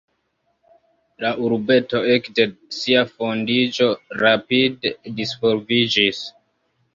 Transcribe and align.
La 1.25 1.33
urbeto 1.47 2.01
ekde 2.13 2.45
sia 2.77 3.03
fondiĝo 3.11 3.91
rapide 4.23 4.95
disvolviĝis. 5.21 6.25